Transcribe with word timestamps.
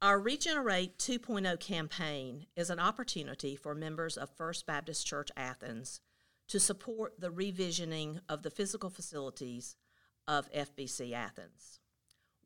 Our 0.00 0.20
Regenerate 0.20 0.96
2.0 0.98 1.58
campaign 1.58 2.46
is 2.54 2.70
an 2.70 2.78
opportunity 2.78 3.56
for 3.56 3.74
members 3.74 4.16
of 4.16 4.30
First 4.30 4.64
Baptist 4.64 5.04
Church 5.04 5.28
Athens 5.36 6.00
to 6.46 6.60
support 6.60 7.18
the 7.18 7.32
revisioning 7.32 8.20
of 8.28 8.44
the 8.44 8.50
physical 8.50 8.90
facilities 8.90 9.74
of 10.28 10.52
FBC 10.52 11.12
Athens. 11.12 11.80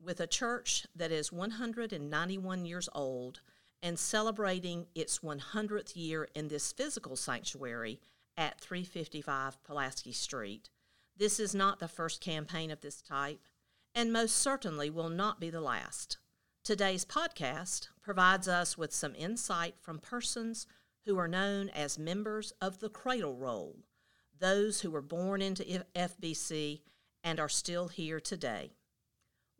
With 0.03 0.19
a 0.19 0.25
church 0.25 0.87
that 0.95 1.11
is 1.11 1.31
191 1.31 2.65
years 2.65 2.89
old 2.91 3.41
and 3.83 3.99
celebrating 3.99 4.87
its 4.95 5.19
100th 5.19 5.95
year 5.95 6.27
in 6.33 6.47
this 6.47 6.71
physical 6.71 7.15
sanctuary 7.15 7.99
at 8.35 8.59
355 8.61 9.63
Pulaski 9.63 10.11
Street, 10.11 10.71
this 11.15 11.39
is 11.39 11.53
not 11.53 11.77
the 11.77 11.87
first 11.87 12.19
campaign 12.19 12.71
of 12.71 12.81
this 12.81 12.99
type, 12.99 13.45
and 13.93 14.11
most 14.11 14.37
certainly 14.37 14.89
will 14.89 15.09
not 15.09 15.39
be 15.39 15.51
the 15.51 15.61
last. 15.61 16.17
Today's 16.63 17.03
podcast 17.03 17.89
provides 18.01 18.47
us 18.47 18.77
with 18.77 18.93
some 18.93 19.15
insight 19.17 19.75
from 19.81 19.99
persons 19.99 20.65
who 21.05 21.17
are 21.19 21.27
known 21.27 21.67
as 21.67 21.99
members 21.99 22.53
of 22.61 22.79
the 22.79 22.87
cradle 22.87 23.35
roll, 23.35 23.75
those 24.39 24.79
who 24.79 24.89
were 24.89 25.01
born 25.01 25.41
into 25.41 25.83
FBC 25.93 26.79
and 27.21 27.37
are 27.37 27.49
still 27.49 27.89
here 27.89 28.21
today. 28.21 28.71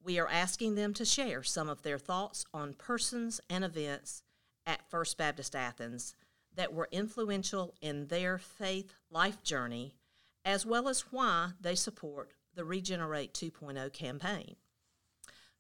We 0.02 0.18
are 0.18 0.30
asking 0.30 0.76
them 0.76 0.94
to 0.94 1.04
share 1.04 1.44
some 1.44 1.68
of 1.68 1.82
their 1.82 1.98
thoughts 1.98 2.46
on 2.54 2.74
persons 2.74 3.42
and 3.50 3.66
events 3.66 4.24
at 4.66 4.90
First 4.90 5.18
Baptist 5.18 5.58
Athens 5.58 6.16
that 6.56 6.74
were 6.74 6.88
influential 6.90 7.74
in 7.82 8.08
their 8.08 8.38
faith 8.38 8.94
life 9.12 9.44
journey, 9.44 9.98
as 10.46 10.66
well 10.66 10.88
as 10.88 11.12
why 11.12 11.50
they 11.60 11.76
support 11.76 12.32
the 12.56 12.64
Regenerate 12.64 13.34
2.0 13.34 13.92
campaign. 13.92 14.56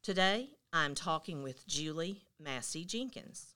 Today, 0.01 0.51
I'm 0.75 0.95
talking 0.95 1.43
with 1.43 1.67
Julie 1.67 2.23
Massey 2.39 2.83
Jenkins. 2.83 3.53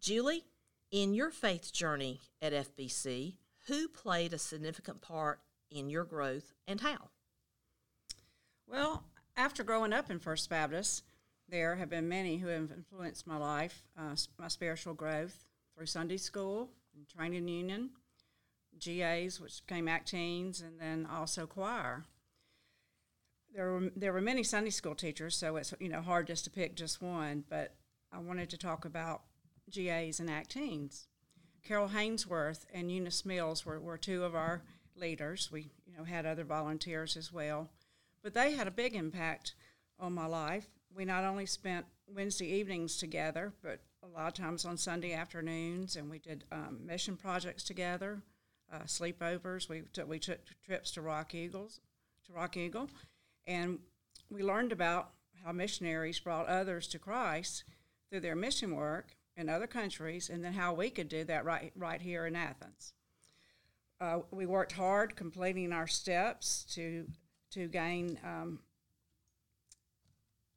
Julie, 0.00 0.46
in 0.90 1.12
your 1.12 1.30
faith 1.30 1.70
journey 1.70 2.22
at 2.40 2.54
FBC, 2.54 3.34
who 3.66 3.86
played 3.88 4.32
a 4.32 4.38
significant 4.38 5.02
part 5.02 5.38
in 5.70 5.90
your 5.90 6.04
growth 6.04 6.54
and 6.66 6.80
how? 6.80 7.10
Well, 8.66 9.04
after 9.36 9.62
growing 9.62 9.92
up 9.92 10.10
in 10.10 10.18
First 10.18 10.48
Baptist, 10.48 11.04
there 11.46 11.76
have 11.76 11.90
been 11.90 12.08
many 12.08 12.38
who 12.38 12.48
have 12.48 12.72
influenced 12.72 13.26
my 13.26 13.36
life, 13.36 13.82
uh, 13.98 14.16
my 14.38 14.48
spiritual 14.48 14.94
growth 14.94 15.44
through 15.76 15.86
Sunday 15.86 16.16
school, 16.16 16.70
and 16.96 17.06
training 17.06 17.48
union, 17.48 17.90
GAs, 18.78 19.38
which 19.38 19.60
became 19.66 19.88
Acteens, 19.88 20.62
and 20.62 20.80
then 20.80 21.06
also 21.12 21.46
choir 21.46 22.04
there 23.56 23.72
were 23.72 23.90
there 23.96 24.12
were 24.12 24.20
many 24.20 24.42
Sunday 24.42 24.70
school 24.70 24.94
teachers, 24.94 25.34
so 25.34 25.56
it's 25.56 25.72
you 25.80 25.88
know 25.88 26.02
hard 26.02 26.26
just 26.26 26.44
to 26.44 26.50
pick 26.50 26.76
just 26.76 27.00
one. 27.00 27.44
But 27.48 27.74
I 28.12 28.18
wanted 28.18 28.50
to 28.50 28.58
talk 28.58 28.84
about 28.84 29.22
GAs 29.70 30.20
and 30.20 30.28
Acteens. 30.28 31.06
Carol 31.64 31.88
Hainsworth 31.88 32.66
and 32.72 32.92
Eunice 32.92 33.24
Mills 33.24 33.66
were, 33.66 33.80
were 33.80 33.96
two 33.96 34.22
of 34.22 34.36
our 34.36 34.62
leaders. 34.94 35.50
We 35.50 35.70
you 35.86 35.96
know 35.96 36.04
had 36.04 36.26
other 36.26 36.44
volunteers 36.44 37.16
as 37.16 37.32
well, 37.32 37.70
but 38.22 38.34
they 38.34 38.52
had 38.52 38.68
a 38.68 38.70
big 38.70 38.94
impact 38.94 39.54
on 39.98 40.12
my 40.12 40.26
life. 40.26 40.68
We 40.94 41.06
not 41.06 41.24
only 41.24 41.46
spent 41.46 41.86
Wednesday 42.06 42.46
evenings 42.46 42.98
together, 42.98 43.54
but 43.62 43.80
a 44.02 44.06
lot 44.06 44.28
of 44.28 44.34
times 44.34 44.66
on 44.66 44.76
Sunday 44.76 45.14
afternoons, 45.14 45.96
and 45.96 46.10
we 46.10 46.18
did 46.18 46.44
um, 46.52 46.80
mission 46.84 47.16
projects 47.16 47.64
together, 47.64 48.20
uh, 48.70 48.80
sleepovers. 48.80 49.66
We 49.66 49.84
we 50.06 50.18
took 50.18 50.40
trips 50.66 50.90
to 50.92 51.00
Rock 51.00 51.34
Eagles, 51.34 51.80
to 52.26 52.34
Rock 52.34 52.58
Eagle, 52.58 52.90
and 53.46 53.78
we 54.30 54.42
learned 54.42 54.72
about 54.72 55.10
how 55.44 55.52
missionaries 55.52 56.18
brought 56.18 56.46
others 56.46 56.86
to 56.88 56.98
Christ 56.98 57.64
through 58.10 58.20
their 58.20 58.34
mission 58.34 58.74
work 58.74 59.16
in 59.36 59.48
other 59.48 59.66
countries, 59.66 60.30
and 60.30 60.42
then 60.42 60.54
how 60.54 60.72
we 60.72 60.90
could 60.90 61.08
do 61.08 61.24
that 61.24 61.44
right, 61.44 61.72
right 61.76 62.00
here 62.00 62.26
in 62.26 62.34
Athens. 62.34 62.94
Uh, 64.00 64.20
we 64.30 64.46
worked 64.46 64.72
hard 64.72 65.14
completing 65.14 65.72
our 65.72 65.86
steps 65.86 66.64
to, 66.74 67.06
to 67.50 67.68
gain 67.68 68.18
um, 68.24 68.58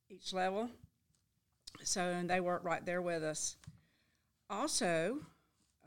each 0.10 0.34
level. 0.34 0.70
So, 1.84 2.02
and 2.02 2.30
they 2.30 2.40
worked 2.40 2.66
right 2.66 2.86
there 2.86 3.02
with 3.02 3.24
us. 3.24 3.58
Also, 4.50 5.20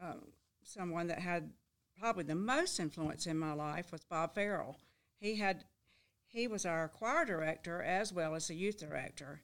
uh, 0.03 0.15
someone 0.63 1.09
that 1.09 1.19
had 1.19 1.51
probably 1.99 2.25
the 2.25 2.35
most 2.35 2.79
influence 2.79 3.27
in 3.27 3.39
my 3.39 3.53
life 3.53 3.91
was 3.93 4.05
Bob 4.05 4.35
Farrell. 4.35 4.77
He 5.19 5.37
had 5.37 5.65
he 6.33 6.47
was 6.47 6.65
our 6.65 6.89
choir 6.89 7.25
director 7.25 7.83
as 7.83 8.13
well 8.13 8.35
as 8.35 8.49
the 8.49 8.55
youth 8.55 8.79
director. 8.79 9.43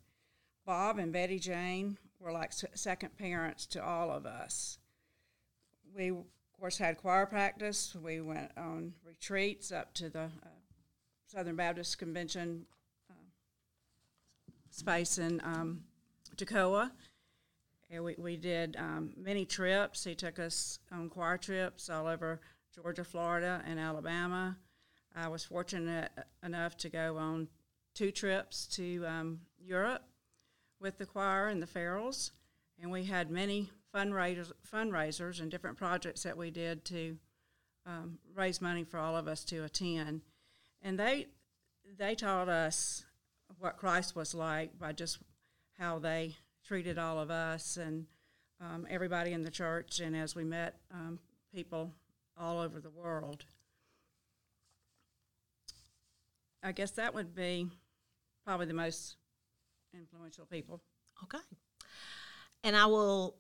Bob 0.65 0.99
and 0.99 1.13
Betty 1.13 1.39
Jane 1.39 1.99
were 2.19 2.33
like 2.33 2.53
second 2.53 3.17
parents 3.17 3.67
to 3.67 3.85
all 3.85 4.11
of 4.11 4.27
us. 4.27 4.79
We, 5.95 6.09
of 6.11 6.25
course, 6.59 6.79
had 6.79 6.99
choir 6.99 7.27
practice. 7.27 7.95
We 7.95 8.21
went 8.21 8.51
on 8.57 8.95
retreats 9.05 9.71
up 9.71 9.95
to 9.95 10.09
the 10.09 10.25
uh, 10.25 10.59
Southern 11.27 11.57
Baptist 11.57 11.99
Convention 11.99 12.67
uh, 13.11 13.15
space 14.71 15.19
in 15.19 15.41
um. 15.45 15.83
And 17.91 18.05
we, 18.05 18.15
we 18.19 18.37
did 18.37 18.77
um, 18.77 19.13
many 19.17 19.45
trips. 19.45 20.05
He 20.05 20.15
took 20.15 20.39
us 20.39 20.79
on 20.93 21.09
choir 21.09 21.39
trips 21.39 21.91
all 21.91 22.07
over 22.07 22.41
Georgia, 22.75 23.03
Florida, 23.03 23.63
and 23.67 23.81
Alabama. 23.81 24.57
I 25.15 25.29
was 25.29 25.45
fortunate 25.45 26.11
enough 26.43 26.77
to 26.79 26.89
go 26.89 27.17
on 27.17 27.49
two 27.95 28.11
trips 28.11 28.67
to 28.67 29.05
um, 29.07 29.41
Europe 29.59 30.05
with 30.81 30.99
the 30.99 31.07
choir 31.07 31.49
and 31.49 31.61
the 31.63 31.67
Farrells, 31.67 32.31
and 32.81 32.91
we 32.91 33.05
had 33.05 33.31
many 33.31 33.71
fundraisers, 33.95 34.53
fundraisers 34.73 35.41
and 35.41 35.51
different 35.51 35.77
projects 35.77 36.23
that 36.23 36.37
we 36.37 36.51
did 36.51 36.85
to 36.85 37.17
um, 37.87 38.19
raise 38.35 38.61
money 38.61 38.85
for 38.85 38.99
all 38.99 39.17
of 39.17 39.27
us 39.27 39.45
to 39.47 39.65
attend. 39.65 40.23
And 40.83 40.99
they 40.99 41.27
they 41.99 42.15
taught 42.15 42.49
us 42.49 43.05
what 43.59 43.79
Christ 43.79 44.15
was 44.15 44.35
like 44.35 44.79
by 44.79 44.93
just 44.93 45.19
how 45.79 45.99
they 45.99 46.37
treated 46.65 46.99
all 46.99 47.19
of 47.19 47.31
us 47.31 47.77
and 47.77 48.07
um, 48.61 48.87
everybody 48.91 49.33
in 49.33 49.43
the 49.43 49.51
church, 49.51 50.01
and 50.01 50.15
as 50.15 50.35
we 50.35 50.45
met 50.45 50.77
um, 50.93 51.19
people 51.55 51.93
all 52.39 52.59
over 52.59 52.81
the 52.81 52.91
world. 52.91 53.45
I 56.63 56.73
guess 56.73 56.93
that 56.93 57.15
would 57.15 57.35
be 57.35 57.69
probably 58.45 58.67
the 58.67 58.75
most 58.75 59.17
influential 59.95 60.47
people. 60.47 60.81
Okay. 61.25 61.39
And 62.65 62.77
I 62.77 62.87
will 62.87 63.37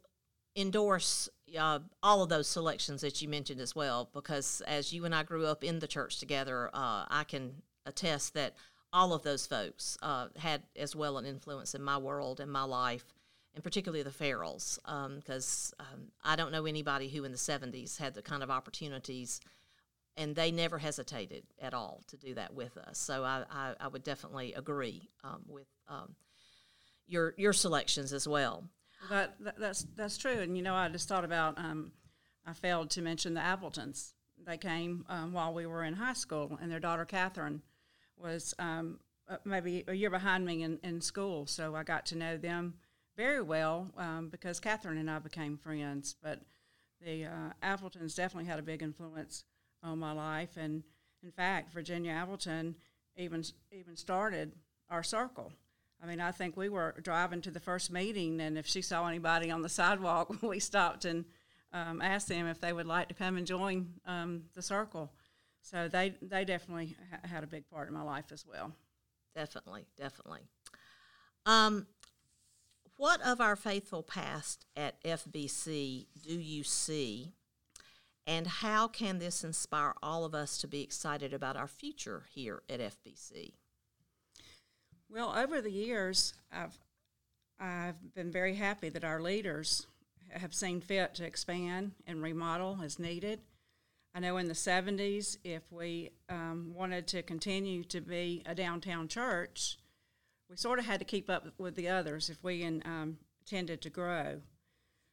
endorse 0.56 1.28
uh, 1.58 1.80
all 2.02 2.22
of 2.22 2.28
those 2.28 2.48
selections 2.48 3.00
that 3.00 3.20
you 3.20 3.28
mentioned 3.28 3.60
as 3.60 3.74
well, 3.74 4.10
because 4.12 4.62
as 4.66 4.92
you 4.92 5.04
and 5.04 5.14
I 5.14 5.22
grew 5.22 5.46
up 5.46 5.64
in 5.64 5.78
the 5.78 5.86
church 5.86 6.18
together, 6.18 6.68
uh, 6.72 7.06
I 7.08 7.24
can 7.26 7.62
attest 7.86 8.34
that 8.34 8.54
all 8.92 9.12
of 9.12 9.22
those 9.22 9.46
folks 9.46 9.98
uh, 10.02 10.28
had 10.36 10.62
as 10.76 10.96
well 10.96 11.18
an 11.18 11.26
influence 11.26 11.74
in 11.74 11.82
my 11.82 11.98
world 11.98 12.40
and 12.40 12.50
my 12.50 12.64
life, 12.64 13.14
and 13.54 13.62
particularly 13.62 14.02
the 14.02 14.10
Farrells, 14.10 14.78
because 15.16 15.74
um, 15.78 15.86
um, 15.86 16.00
I 16.24 16.36
don't 16.36 16.52
know 16.52 16.66
anybody 16.66 17.08
who 17.08 17.24
in 17.24 17.32
the 17.32 17.38
70s 17.38 17.98
had 17.98 18.14
the 18.14 18.22
kind 18.22 18.42
of 18.42 18.50
opportunities– 18.50 19.40
and 20.18 20.34
they 20.34 20.50
never 20.50 20.76
hesitated 20.78 21.44
at 21.62 21.72
all 21.72 22.02
to 22.08 22.16
do 22.16 22.34
that 22.34 22.52
with 22.52 22.76
us. 22.76 22.98
So 22.98 23.24
I, 23.24 23.44
I, 23.50 23.74
I 23.80 23.88
would 23.88 24.02
definitely 24.02 24.52
agree 24.52 25.08
um, 25.24 25.44
with 25.46 25.68
um, 25.88 26.16
your 27.06 27.34
your 27.38 27.52
selections 27.52 28.12
as 28.12 28.28
well. 28.28 28.64
That, 29.08 29.36
that, 29.40 29.58
that's 29.58 29.86
that's 29.96 30.18
true. 30.18 30.40
And 30.40 30.56
you 30.56 30.62
know, 30.62 30.74
I 30.74 30.88
just 30.88 31.08
thought 31.08 31.24
about 31.24 31.56
um, 31.56 31.92
I 32.44 32.52
failed 32.52 32.90
to 32.90 33.02
mention 33.02 33.32
the 33.32 33.40
Appletons. 33.40 34.12
They 34.44 34.58
came 34.58 35.04
um, 35.08 35.32
while 35.32 35.54
we 35.54 35.66
were 35.66 35.84
in 35.84 35.94
high 35.94 36.12
school, 36.14 36.58
and 36.60 36.70
their 36.70 36.80
daughter 36.80 37.04
Catherine 37.04 37.62
was 38.16 38.54
um, 38.58 38.98
uh, 39.28 39.36
maybe 39.44 39.84
a 39.86 39.94
year 39.94 40.10
behind 40.10 40.44
me 40.44 40.62
in, 40.62 40.78
in 40.82 41.00
school. 41.00 41.46
So 41.46 41.74
I 41.76 41.84
got 41.84 42.06
to 42.06 42.18
know 42.18 42.36
them 42.36 42.74
very 43.16 43.42
well 43.42 43.92
um, 43.96 44.28
because 44.30 44.58
Catherine 44.58 44.98
and 44.98 45.10
I 45.10 45.18
became 45.20 45.56
friends. 45.56 46.16
But 46.22 46.40
the 47.04 47.26
uh, 47.26 47.52
Appletons 47.62 48.14
definitely 48.14 48.48
had 48.48 48.58
a 48.58 48.62
big 48.62 48.82
influence 48.82 49.44
all 49.82 49.96
my 49.96 50.12
life. 50.12 50.56
And 50.56 50.82
in 51.22 51.30
fact, 51.30 51.72
Virginia 51.72 52.12
Appleton 52.12 52.76
even 53.16 53.44
even 53.72 53.96
started 53.96 54.52
our 54.90 55.02
circle. 55.02 55.52
I 56.02 56.06
mean, 56.06 56.20
I 56.20 56.30
think 56.30 56.56
we 56.56 56.68
were 56.68 56.94
driving 57.02 57.40
to 57.42 57.50
the 57.50 57.60
first 57.60 57.90
meeting, 57.90 58.40
and 58.40 58.56
if 58.56 58.66
she 58.66 58.82
saw 58.82 59.06
anybody 59.08 59.50
on 59.50 59.62
the 59.62 59.68
sidewalk, 59.68 60.34
we 60.42 60.60
stopped 60.60 61.04
and 61.04 61.24
um, 61.72 62.00
asked 62.00 62.28
them 62.28 62.46
if 62.46 62.60
they 62.60 62.72
would 62.72 62.86
like 62.86 63.08
to 63.08 63.14
come 63.14 63.36
and 63.36 63.46
join 63.46 63.88
um, 64.06 64.44
the 64.54 64.62
circle. 64.62 65.12
So 65.62 65.88
they 65.88 66.14
they 66.22 66.44
definitely 66.44 66.96
ha- 67.10 67.26
had 67.28 67.44
a 67.44 67.48
big 67.48 67.68
part 67.68 67.88
in 67.88 67.94
my 67.94 68.02
life 68.02 68.32
as 68.32 68.46
well. 68.46 68.72
Definitely, 69.34 69.86
definitely. 69.96 70.40
Um, 71.46 71.86
what 72.96 73.20
of 73.22 73.40
our 73.40 73.56
faithful 73.56 74.02
past 74.02 74.66
at 74.76 75.02
FBC 75.04 76.06
do 76.26 76.34
you 76.34 76.64
see 76.64 77.32
and 78.28 78.46
how 78.46 78.86
can 78.86 79.18
this 79.18 79.42
inspire 79.42 79.94
all 80.02 80.22
of 80.26 80.34
us 80.34 80.58
to 80.58 80.68
be 80.68 80.82
excited 80.82 81.32
about 81.32 81.56
our 81.56 81.66
future 81.66 82.24
here 82.30 82.62
at 82.68 82.78
FBC? 82.78 83.54
Well, 85.08 85.34
over 85.34 85.62
the 85.62 85.72
years, 85.72 86.34
I've 86.52 86.78
I've 87.58 88.14
been 88.14 88.30
very 88.30 88.54
happy 88.54 88.90
that 88.90 89.02
our 89.02 89.20
leaders 89.20 89.86
have 90.30 90.54
seen 90.54 90.80
fit 90.80 91.14
to 91.14 91.24
expand 91.24 91.92
and 92.06 92.22
remodel 92.22 92.80
as 92.84 92.98
needed. 92.98 93.40
I 94.14 94.20
know 94.20 94.36
in 94.36 94.46
the 94.46 94.54
70s, 94.54 95.38
if 95.42 95.62
we 95.72 96.10
um, 96.28 96.72
wanted 96.74 97.06
to 97.08 97.22
continue 97.22 97.82
to 97.84 98.00
be 98.00 98.42
a 98.46 98.54
downtown 98.54 99.08
church, 99.08 99.78
we 100.50 100.56
sort 100.56 100.78
of 100.78 100.84
had 100.84 101.00
to 101.00 101.04
keep 101.04 101.30
up 101.30 101.46
with 101.56 101.74
the 101.74 101.88
others 101.88 102.28
if 102.28 102.44
we 102.44 102.64
um, 102.64 103.18
intended 103.40 103.80
to 103.82 103.90
grow. 103.90 104.40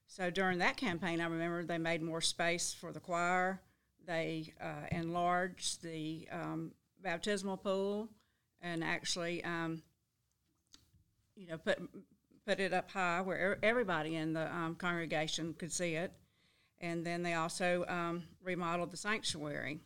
So 0.07 0.29
during 0.29 0.59
that 0.59 0.77
campaign, 0.77 1.19
I 1.19 1.25
remember 1.25 1.63
they 1.63 1.77
made 1.77 2.01
more 2.01 2.21
space 2.21 2.73
for 2.73 2.91
the 2.91 2.99
choir. 2.99 3.61
They 4.05 4.53
uh, 4.61 4.87
enlarged 4.91 5.81
the 5.81 6.27
um, 6.31 6.71
baptismal 7.01 7.57
pool 7.57 8.09
and 8.61 8.83
actually, 8.83 9.43
um, 9.43 9.81
you 11.35 11.47
know, 11.47 11.57
put 11.57 11.79
put 12.45 12.59
it 12.59 12.73
up 12.73 12.91
high 12.91 13.21
where 13.21 13.57
everybody 13.63 14.15
in 14.15 14.33
the 14.33 14.53
um, 14.53 14.75
congregation 14.75 15.55
could 15.57 15.71
see 15.71 15.95
it. 15.95 16.11
And 16.79 17.05
then 17.05 17.23
they 17.23 17.33
also 17.33 17.85
um, 17.87 18.23
remodeled 18.43 18.91
the 18.91 18.97
sanctuary. 18.97 19.79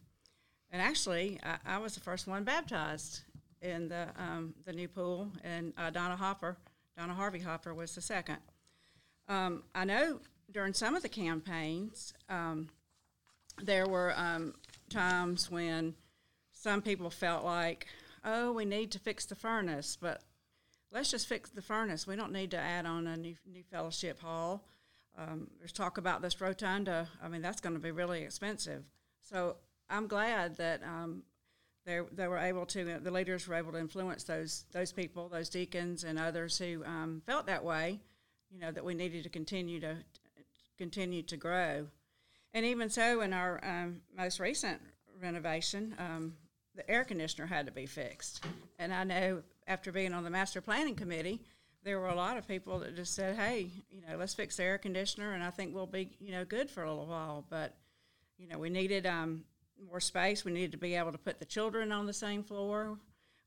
And 0.71 0.81
actually, 0.81 1.39
I, 1.43 1.75
I, 1.75 1.77
was 1.77 1.93
the 1.93 2.01
first 2.01 2.27
one 2.27 2.43
baptized 2.43 3.21
in 3.61 3.87
the 3.87 4.07
um, 4.17 4.53
the 4.65 4.73
new 4.73 4.87
pool, 4.87 5.31
and 5.43 5.73
uh, 5.77 5.89
Donna 5.89 6.15
Hopper, 6.15 6.57
Donna 6.97 7.13
Harvey 7.13 7.39
Hopper, 7.39 7.73
was 7.73 7.95
the 7.95 8.01
second. 8.01 8.37
Um, 9.29 9.63
I 9.75 9.85
know 9.85 10.19
during 10.51 10.73
some 10.73 10.95
of 10.95 11.03
the 11.03 11.09
campaigns, 11.09 12.13
um, 12.29 12.67
there 13.61 13.87
were 13.87 14.13
um, 14.17 14.55
times 14.89 15.51
when 15.51 15.93
some 16.51 16.81
people 16.81 17.11
felt 17.11 17.45
like, 17.45 17.85
oh, 18.25 18.51
we 18.51 18.65
need 18.65 18.91
to 18.91 18.99
fix 18.99 19.25
the 19.25 19.35
furnace, 19.35 19.97
but 20.01 20.23
let's 20.91 21.11
just 21.11 21.27
fix 21.27 21.51
the 21.51 21.61
furnace. 21.61 22.07
We 22.07 22.15
don't 22.15 22.33
need 22.33 22.51
to 22.51 22.57
add 22.57 22.87
on 22.87 23.05
a 23.05 23.15
new, 23.15 23.35
new 23.45 23.63
fellowship 23.71 24.19
hall. 24.19 24.63
Um, 25.15 25.47
there's 25.59 25.71
talk 25.71 25.99
about 25.99 26.23
this 26.23 26.41
rotunda. 26.41 27.07
I 27.23 27.27
mean, 27.27 27.43
that's 27.43 27.61
going 27.61 27.75
to 27.75 27.79
be 27.79 27.91
really 27.91 28.23
expensive. 28.23 28.83
So 29.21 29.57
I'm 29.91 30.07
glad 30.07 30.57
that 30.57 30.81
um, 30.83 31.21
they, 31.85 31.99
they 32.11 32.27
were 32.27 32.39
able 32.39 32.65
to, 32.67 32.99
the 32.99 33.11
leaders 33.11 33.47
were 33.47 33.55
able 33.55 33.73
to 33.73 33.79
influence 33.79 34.23
those, 34.23 34.65
those 34.71 34.91
people, 34.91 35.29
those 35.29 35.49
deacons 35.49 36.03
and 36.03 36.17
others 36.17 36.57
who 36.57 36.83
um, 36.83 37.21
felt 37.27 37.45
that 37.45 37.63
way, 37.63 37.99
you 38.51 38.59
know, 38.59 38.71
that 38.71 38.83
we 38.83 38.93
needed 38.93 39.23
to 39.23 39.29
continue 39.29 39.79
to 39.79 39.97
continue 40.77 41.21
to 41.23 41.37
grow. 41.37 41.87
And 42.53 42.65
even 42.65 42.89
so, 42.89 43.21
in 43.21 43.33
our 43.33 43.59
um, 43.63 44.01
most 44.15 44.39
recent 44.39 44.81
renovation, 45.21 45.95
um, 45.99 46.33
the 46.75 46.89
air 46.89 47.03
conditioner 47.03 47.45
had 47.45 47.65
to 47.65 47.71
be 47.71 47.85
fixed. 47.85 48.43
And 48.79 48.93
I 48.93 49.03
know 49.03 49.43
after 49.67 49.91
being 49.91 50.13
on 50.13 50.23
the 50.23 50.29
master 50.29 50.61
planning 50.61 50.95
committee, 50.95 51.41
there 51.83 51.99
were 51.99 52.07
a 52.07 52.15
lot 52.15 52.37
of 52.37 52.47
people 52.47 52.79
that 52.79 52.95
just 52.95 53.13
said, 53.13 53.35
"Hey, 53.35 53.69
you 53.91 54.01
know, 54.01 54.17
let's 54.17 54.33
fix 54.33 54.57
the 54.57 54.63
air 54.63 54.77
conditioner, 54.77 55.33
and 55.33 55.43
I 55.43 55.49
think 55.49 55.73
we'll 55.73 55.85
be, 55.85 56.11
you 56.19 56.31
know, 56.31 56.45
good 56.45 56.69
for 56.69 56.83
a 56.83 56.89
little 56.89 57.07
while." 57.07 57.45
But 57.49 57.75
you 58.37 58.47
know, 58.47 58.57
we 58.57 58.69
needed 58.69 59.05
um, 59.05 59.43
more 59.87 59.99
space. 59.99 60.43
We 60.43 60.51
needed 60.51 60.71
to 60.71 60.77
be 60.77 60.95
able 60.95 61.11
to 61.11 61.17
put 61.17 61.39
the 61.39 61.45
children 61.45 61.91
on 61.91 62.05
the 62.05 62.13
same 62.13 62.43
floor. 62.43 62.97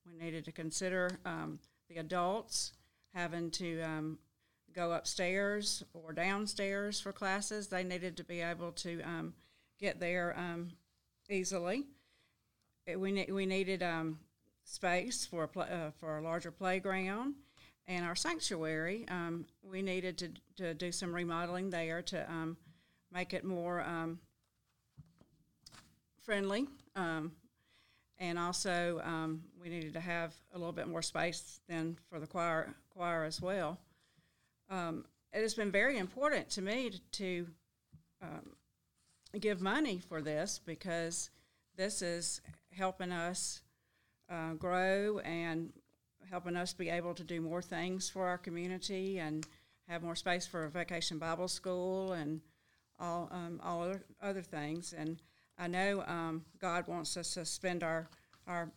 We 0.07 0.25
needed 0.25 0.45
to 0.45 0.53
consider 0.53 1.19
um, 1.25 1.59
the 1.89 1.97
adults 1.97 2.73
having 3.15 3.51
to 3.53 3.81
um, 3.83 4.19
go 4.75 4.93
upstairs 4.93 5.83
or 5.93 6.13
downstairs 6.13 7.01
for 7.01 7.13
classes. 7.13 7.69
They 7.69 7.85
needed 7.85 8.17
to 8.17 8.25
be 8.25 8.41
able 8.41 8.73
to 8.73 9.01
um, 9.03 9.35
get 9.79 10.01
there 10.01 10.35
um, 10.37 10.71
easily. 11.29 11.85
It, 12.87 12.99
we 12.99 13.13
ne- 13.13 13.31
we 13.31 13.47
needed 13.47 13.83
um, 13.83 14.19
space 14.65 15.25
for 15.25 15.45
a 15.45 15.49
pl- 15.49 15.63
uh, 15.63 15.91
for 16.01 16.19
a 16.19 16.23
larger 16.23 16.51
playground, 16.51 17.35
and 17.87 18.05
our 18.05 18.17
sanctuary. 18.17 19.07
Um, 19.09 19.47
we 19.63 19.83
needed 19.83 20.19
to 20.19 20.31
to 20.57 20.75
do 20.75 20.91
some 20.93 21.15
remodeling 21.15 21.71
there 21.71 22.03
to 22.03 22.31
um, 22.31 22.57
make 23.13 23.35
it 23.35 23.45
more 23.45 23.83
um, 23.83 24.19
friendly. 26.25 26.67
And 28.19 28.39
also, 28.39 29.03
we 29.61 29.69
needed 29.69 29.95
to 29.95 30.01
have 30.01 30.33
a 30.55 30.59
little 30.59 30.73
bit 30.73 30.87
more 30.87 31.03
space 31.03 31.59
then 31.69 31.97
for 32.09 32.21
the 32.21 32.27
choir 32.27 32.73
choir 32.91 33.25
as 33.25 33.43
well. 33.43 33.81
It 35.33 35.43
has 35.43 35.55
been 35.55 35.71
very 35.71 35.99
important 35.99 36.49
to 36.51 36.63
me 36.63 36.91
to, 36.91 37.47
to 39.33 39.39
give 39.39 39.61
money 39.61 39.99
for 39.99 40.21
this 40.21 40.61
because 40.65 41.31
this 41.77 42.03
is 42.03 42.41
helping 42.71 43.13
us 43.13 43.63
uh, 44.31 44.53
grow 44.55 45.19
and 45.21 45.73
helping 46.31 46.57
us 46.57 46.73
be 46.73 46.89
able 46.89 47.15
to 47.15 47.25
do 47.25 47.41
more 47.41 47.63
things 47.63 48.09
for 48.09 48.27
our 48.27 48.39
community 48.39 49.19
and 49.19 49.47
have 49.89 50.03
more 50.03 50.17
space 50.17 50.47
for 50.47 50.65
a 50.65 50.71
vacation 50.71 51.19
Bible 51.19 51.49
school 51.49 52.13
and 52.13 52.41
all 52.99 53.29
um, 53.33 53.61
all 53.63 53.83
other, 53.83 54.03
other 54.23 54.43
things. 54.43 54.95
And 54.97 55.21
I 55.59 55.67
know 55.67 56.03
um, 56.07 56.45
God 56.59 56.87
wants 56.87 57.17
us 57.17 57.35
to 57.35 57.45
spend 57.45 57.83
our 57.83 58.09
our 58.47 58.71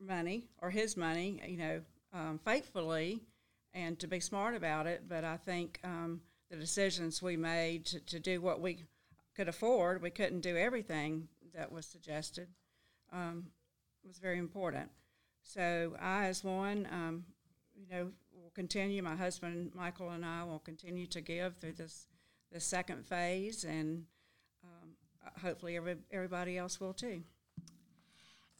money 0.00 0.44
or 0.60 0.70
His 0.70 0.96
money, 0.96 1.40
you 1.46 1.56
know, 1.56 1.80
um, 2.12 2.38
faithfully 2.44 3.20
and 3.74 3.98
to 3.98 4.06
be 4.06 4.20
smart 4.20 4.54
about 4.54 4.86
it. 4.86 5.04
But 5.08 5.24
I 5.24 5.36
think 5.36 5.80
um, 5.84 6.20
the 6.50 6.56
decisions 6.56 7.22
we 7.22 7.36
made 7.36 7.86
to, 7.86 8.00
to 8.00 8.20
do 8.20 8.40
what 8.40 8.60
we 8.60 8.84
could 9.34 9.48
afford, 9.48 10.02
we 10.02 10.10
couldn't 10.10 10.40
do 10.40 10.56
everything 10.56 11.28
that 11.54 11.72
was 11.72 11.86
suggested 11.86 12.48
um, 13.12 13.46
was 14.06 14.18
very 14.18 14.38
important. 14.38 14.90
So 15.42 15.96
I, 16.00 16.26
as 16.26 16.44
one, 16.44 16.88
um, 16.90 17.24
you 17.74 17.86
know, 17.90 18.10
will 18.32 18.50
continue. 18.54 19.02
My 19.02 19.16
husband 19.16 19.72
Michael 19.74 20.10
and 20.10 20.24
I 20.24 20.44
will 20.44 20.60
continue 20.60 21.06
to 21.08 21.20
give 21.20 21.56
through 21.56 21.72
this 21.72 22.06
this 22.50 22.64
second 22.64 23.06
phase, 23.06 23.64
and 23.64 24.04
um, 24.62 24.90
hopefully 25.40 25.76
every, 25.76 25.96
everybody 26.10 26.58
else 26.58 26.78
will 26.78 26.92
too. 26.92 27.22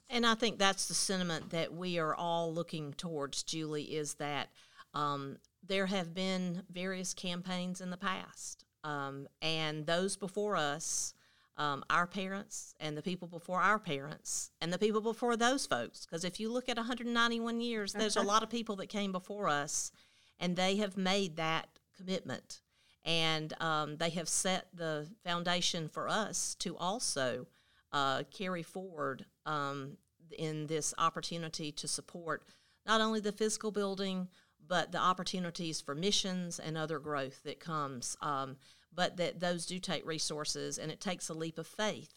And 0.08 0.26
I 0.26 0.34
think 0.34 0.58
that's 0.58 0.88
the 0.88 0.94
sentiment 0.94 1.50
that 1.50 1.74
we 1.74 1.98
are 1.98 2.14
all 2.14 2.52
looking 2.52 2.94
towards, 2.94 3.42
Julie, 3.42 3.94
is 3.94 4.14
that 4.14 4.48
um, 4.94 5.38
there 5.66 5.86
have 5.86 6.14
been 6.14 6.62
various 6.70 7.14
campaigns 7.14 7.80
in 7.80 7.90
the 7.90 7.96
past, 7.96 8.64
um, 8.84 9.28
and 9.40 9.86
those 9.86 10.16
before 10.16 10.56
us 10.56 11.14
um, 11.56 11.84
our 11.90 12.06
parents 12.06 12.74
and 12.80 12.96
the 12.96 13.02
people 13.02 13.28
before 13.28 13.60
our 13.60 13.78
parents 13.78 14.50
and 14.60 14.72
the 14.72 14.78
people 14.78 15.00
before 15.00 15.36
those 15.36 15.66
folks. 15.66 16.04
Because 16.04 16.24
if 16.24 16.40
you 16.40 16.50
look 16.50 16.68
at 16.68 16.76
191 16.76 17.60
years, 17.60 17.92
there's 17.92 18.16
a 18.16 18.22
lot 18.32 18.42
of 18.42 18.50
people 18.50 18.76
that 18.76 18.88
came 18.88 19.12
before 19.12 19.48
us, 19.48 19.92
and 20.40 20.56
they 20.56 20.76
have 20.76 20.96
made 20.96 21.36
that 21.36 21.68
commitment. 21.96 22.60
And 23.04 23.52
um, 23.60 23.96
they 23.96 24.10
have 24.10 24.28
set 24.28 24.68
the 24.72 25.08
foundation 25.24 25.88
for 25.88 26.08
us 26.08 26.54
to 26.60 26.76
also 26.76 27.46
uh, 27.92 28.22
carry 28.30 28.62
forward 28.62 29.26
um, 29.44 29.96
in 30.38 30.66
this 30.66 30.94
opportunity 30.98 31.72
to 31.72 31.88
support 31.88 32.44
not 32.86 33.00
only 33.00 33.20
the 33.20 33.32
physical 33.32 33.70
building, 33.70 34.28
but 34.66 34.92
the 34.92 34.98
opportunities 34.98 35.80
for 35.80 35.94
missions 35.94 36.58
and 36.58 36.76
other 36.76 36.98
growth 36.98 37.42
that 37.44 37.60
comes. 37.60 38.16
Um, 38.20 38.56
but 38.94 39.16
that 39.16 39.40
those 39.40 39.66
do 39.66 39.78
take 39.78 40.06
resources 40.06 40.78
and 40.78 40.90
it 40.90 41.00
takes 41.00 41.28
a 41.28 41.34
leap 41.34 41.58
of 41.58 41.66
faith. 41.66 42.12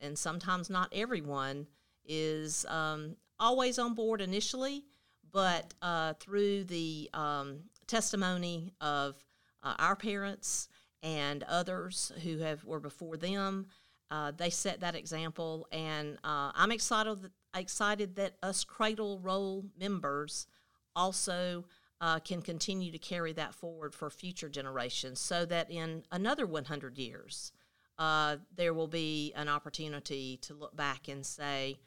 And 0.00 0.18
sometimes 0.18 0.70
not 0.70 0.88
everyone 0.92 1.66
is 2.04 2.64
um, 2.66 3.16
always 3.38 3.78
on 3.78 3.94
board 3.94 4.20
initially, 4.20 4.84
but 5.32 5.74
uh, 5.82 6.14
through 6.14 6.64
the 6.64 7.10
um, 7.14 7.60
testimony 7.86 8.72
of 8.80 9.16
uh, 9.62 9.74
our 9.78 9.96
parents 9.96 10.68
and 11.02 11.42
others 11.44 12.12
who 12.22 12.38
have 12.38 12.64
were 12.64 12.80
before 12.80 13.16
them, 13.16 13.66
uh, 14.10 14.30
they 14.36 14.50
set 14.50 14.80
that 14.80 14.94
example. 14.94 15.66
And 15.72 16.18
uh, 16.24 16.52
I'm 16.54 16.72
excited 16.72 17.22
that, 17.22 17.32
excited 17.54 18.16
that 18.16 18.34
us 18.42 18.64
Cradle 18.64 19.18
Roll 19.20 19.64
members 19.78 20.46
also 20.94 21.64
uh, 22.02 22.18
can 22.18 22.42
continue 22.42 22.90
to 22.90 22.98
carry 22.98 23.32
that 23.32 23.54
forward 23.54 23.94
for 23.94 24.10
future 24.10 24.48
generations 24.48 25.20
so 25.20 25.46
that 25.46 25.70
in 25.70 26.02
another 26.10 26.44
100 26.44 26.98
years, 26.98 27.52
uh, 27.96 28.36
there 28.56 28.74
will 28.74 28.88
be 28.88 29.32
an 29.36 29.48
opportunity 29.48 30.36
to 30.38 30.52
look 30.52 30.74
back 30.76 31.06
and 31.06 31.24
say, 31.24 31.78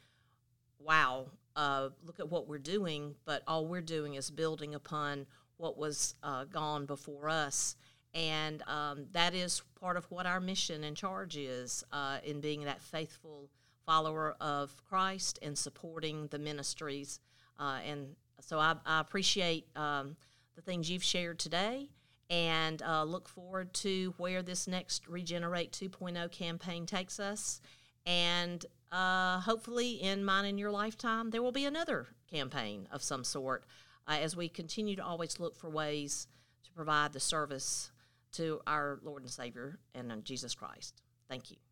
wow, 0.78 1.26
uh, 1.54 1.90
look 2.02 2.18
at 2.18 2.30
what 2.30 2.48
we're 2.48 2.58
doing, 2.58 3.14
but 3.26 3.42
all 3.46 3.66
we're 3.66 3.82
doing 3.82 4.14
is 4.14 4.30
building 4.30 4.74
upon 4.74 5.26
what 5.58 5.76
was 5.76 6.14
uh, 6.22 6.44
gone 6.44 6.86
before 6.86 7.28
us. 7.28 7.76
And 8.14 8.62
um, 8.66 9.08
that 9.12 9.34
is 9.34 9.62
part 9.78 9.98
of 9.98 10.10
what 10.10 10.24
our 10.24 10.40
mission 10.40 10.84
and 10.84 10.96
charge 10.96 11.36
is 11.36 11.84
uh, 11.92 12.18
in 12.24 12.40
being 12.40 12.64
that 12.64 12.80
faithful 12.80 13.50
follower 13.84 14.34
of 14.40 14.74
Christ 14.88 15.38
and 15.42 15.58
supporting 15.58 16.28
the 16.28 16.38
ministries 16.38 17.20
uh, 17.60 17.80
and 17.86 18.16
so 18.40 18.58
I, 18.58 18.76
I 18.84 19.00
appreciate 19.00 19.66
um, 19.76 20.16
the 20.54 20.62
things 20.62 20.90
you've 20.90 21.04
shared 21.04 21.38
today 21.38 21.90
and 22.28 22.82
uh, 22.82 23.04
look 23.04 23.28
forward 23.28 23.72
to 23.72 24.14
where 24.16 24.42
this 24.42 24.66
next 24.66 25.06
Regenerate 25.06 25.72
2.0 25.72 26.30
campaign 26.32 26.86
takes 26.86 27.20
us. 27.20 27.60
And 28.04 28.64
uh, 28.90 29.40
hopefully, 29.40 29.92
in 30.02 30.24
mine 30.24 30.44
and 30.44 30.58
your 30.58 30.70
lifetime, 30.70 31.30
there 31.30 31.42
will 31.42 31.52
be 31.52 31.64
another 31.64 32.08
campaign 32.30 32.88
of 32.90 33.02
some 33.02 33.24
sort 33.24 33.64
uh, 34.08 34.18
as 34.20 34.36
we 34.36 34.48
continue 34.48 34.96
to 34.96 35.04
always 35.04 35.38
look 35.38 35.56
for 35.56 35.70
ways 35.70 36.26
to 36.64 36.72
provide 36.72 37.12
the 37.12 37.20
service 37.20 37.90
to 38.32 38.60
our 38.66 38.98
Lord 39.02 39.22
and 39.22 39.30
Savior 39.30 39.78
and 39.94 40.10
uh, 40.10 40.16
Jesus 40.16 40.54
Christ. 40.54 41.02
Thank 41.28 41.50
you. 41.50 41.65